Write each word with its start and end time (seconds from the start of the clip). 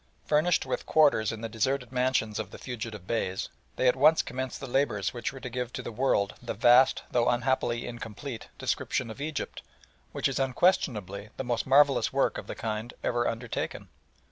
Furnished 0.25 0.65
with 0.65 0.87
quarters 0.87 1.31
in 1.31 1.41
the 1.41 1.47
deserted 1.47 1.91
mansions 1.91 2.39
of 2.39 2.49
the 2.49 2.57
fugitive 2.57 3.05
Beys, 3.05 3.49
they 3.75 3.87
at 3.87 3.95
once 3.95 4.23
commenced 4.23 4.59
the 4.59 4.65
labours 4.65 5.13
which 5.13 5.31
were 5.31 5.39
to 5.39 5.47
give 5.47 5.71
to 5.73 5.83
the 5.83 5.91
world 5.91 6.33
the 6.41 6.55
vast, 6.55 7.03
though 7.11 7.29
unhappily 7.29 7.85
incomplete, 7.85 8.47
description 8.57 9.11
of 9.11 9.21
Egypt, 9.21 9.61
which 10.11 10.27
is 10.27 10.39
unquestionably 10.39 11.29
the 11.37 11.43
most 11.43 11.67
marvellous 11.67 12.11
work 12.11 12.39
of 12.39 12.47
the 12.47 12.55
kind 12.55 12.95
ever 13.03 13.27
undertaken. 13.27 13.89